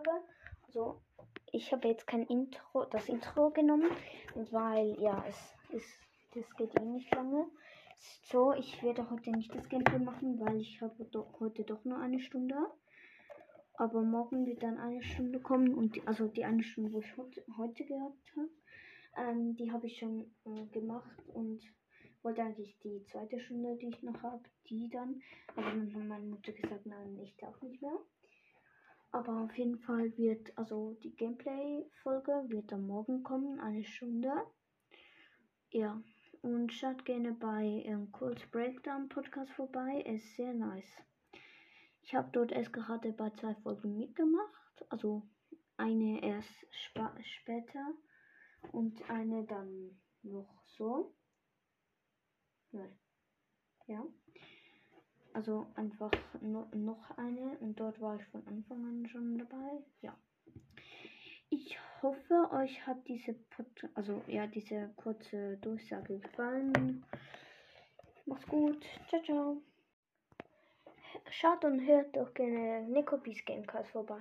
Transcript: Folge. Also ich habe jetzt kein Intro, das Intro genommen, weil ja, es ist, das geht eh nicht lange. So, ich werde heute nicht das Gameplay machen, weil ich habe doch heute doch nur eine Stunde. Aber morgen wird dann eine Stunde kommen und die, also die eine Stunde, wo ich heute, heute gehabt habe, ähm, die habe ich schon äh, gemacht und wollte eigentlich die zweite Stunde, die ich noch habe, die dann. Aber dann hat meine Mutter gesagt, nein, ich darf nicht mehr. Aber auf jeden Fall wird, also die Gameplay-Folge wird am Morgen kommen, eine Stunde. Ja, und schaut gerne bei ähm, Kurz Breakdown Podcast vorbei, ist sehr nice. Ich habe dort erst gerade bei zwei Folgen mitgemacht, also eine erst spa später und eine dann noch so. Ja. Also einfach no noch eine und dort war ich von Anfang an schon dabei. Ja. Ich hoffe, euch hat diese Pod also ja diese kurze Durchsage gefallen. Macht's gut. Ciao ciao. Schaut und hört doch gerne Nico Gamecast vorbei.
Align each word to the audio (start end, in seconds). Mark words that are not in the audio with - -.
Folge. 0.00 0.24
Also 0.66 1.00
ich 1.52 1.72
habe 1.72 1.88
jetzt 1.88 2.06
kein 2.06 2.22
Intro, 2.26 2.84
das 2.84 3.08
Intro 3.08 3.50
genommen, 3.50 3.90
weil 4.50 5.00
ja, 5.00 5.24
es 5.28 5.36
ist, 5.70 5.88
das 6.34 6.56
geht 6.56 6.78
eh 6.78 6.84
nicht 6.84 7.14
lange. 7.14 7.46
So, 8.22 8.52
ich 8.52 8.82
werde 8.82 9.10
heute 9.10 9.30
nicht 9.30 9.54
das 9.54 9.68
Gameplay 9.68 9.98
machen, 9.98 10.40
weil 10.40 10.60
ich 10.60 10.80
habe 10.80 11.04
doch 11.06 11.40
heute 11.40 11.64
doch 11.64 11.84
nur 11.84 11.98
eine 11.98 12.20
Stunde. 12.20 12.54
Aber 13.74 14.02
morgen 14.02 14.46
wird 14.46 14.62
dann 14.62 14.78
eine 14.78 15.02
Stunde 15.02 15.40
kommen 15.40 15.74
und 15.74 15.96
die, 15.96 16.06
also 16.06 16.28
die 16.28 16.44
eine 16.44 16.62
Stunde, 16.62 16.92
wo 16.92 17.00
ich 17.00 17.16
heute, 17.16 17.44
heute 17.56 17.84
gehabt 17.84 18.32
habe, 18.36 18.48
ähm, 19.16 19.56
die 19.56 19.72
habe 19.72 19.86
ich 19.86 19.98
schon 19.98 20.30
äh, 20.44 20.66
gemacht 20.66 21.28
und 21.34 21.62
wollte 22.22 22.42
eigentlich 22.42 22.78
die 22.80 23.02
zweite 23.04 23.40
Stunde, 23.40 23.76
die 23.76 23.88
ich 23.88 24.02
noch 24.02 24.22
habe, 24.22 24.44
die 24.68 24.88
dann. 24.90 25.22
Aber 25.56 25.62
dann 25.62 25.94
hat 25.94 26.04
meine 26.04 26.26
Mutter 26.26 26.52
gesagt, 26.52 26.86
nein, 26.86 27.18
ich 27.22 27.36
darf 27.36 27.60
nicht 27.62 27.80
mehr. 27.80 27.98
Aber 29.12 29.42
auf 29.42 29.56
jeden 29.58 29.78
Fall 29.80 30.16
wird, 30.16 30.56
also 30.56 30.96
die 31.02 31.14
Gameplay-Folge 31.16 32.44
wird 32.48 32.72
am 32.72 32.86
Morgen 32.86 33.22
kommen, 33.22 33.58
eine 33.58 33.84
Stunde. 33.84 34.32
Ja, 35.70 36.00
und 36.42 36.72
schaut 36.72 37.04
gerne 37.04 37.32
bei 37.32 37.82
ähm, 37.84 38.12
Kurz 38.12 38.46
Breakdown 38.46 39.08
Podcast 39.08 39.50
vorbei, 39.52 40.02
ist 40.06 40.36
sehr 40.36 40.54
nice. 40.54 41.02
Ich 42.02 42.14
habe 42.14 42.30
dort 42.32 42.52
erst 42.52 42.72
gerade 42.72 43.12
bei 43.12 43.30
zwei 43.30 43.54
Folgen 43.56 43.96
mitgemacht, 43.96 44.84
also 44.88 45.28
eine 45.76 46.22
erst 46.22 46.66
spa 46.70 47.14
später 47.22 47.94
und 48.72 49.08
eine 49.10 49.44
dann 49.44 50.00
noch 50.22 50.62
so. 50.66 51.14
Ja. 53.86 54.04
Also 55.40 55.66
einfach 55.74 56.10
no 56.42 56.66
noch 56.74 57.16
eine 57.16 57.56
und 57.60 57.80
dort 57.80 57.98
war 57.98 58.14
ich 58.14 58.24
von 58.26 58.46
Anfang 58.46 58.84
an 58.84 59.08
schon 59.08 59.38
dabei. 59.38 59.82
Ja. 60.02 60.14
Ich 61.48 61.78
hoffe, 62.02 62.50
euch 62.52 62.86
hat 62.86 62.98
diese 63.08 63.32
Pod 63.32 63.66
also 63.94 64.20
ja 64.26 64.46
diese 64.46 64.90
kurze 64.96 65.56
Durchsage 65.56 66.18
gefallen. 66.18 67.06
Macht's 68.26 68.46
gut. 68.48 68.84
Ciao 69.08 69.22
ciao. 69.22 69.62
Schaut 71.30 71.64
und 71.64 71.86
hört 71.86 72.14
doch 72.14 72.34
gerne 72.34 72.86
Nico 72.86 73.16
Gamecast 73.46 73.92
vorbei. 73.92 74.20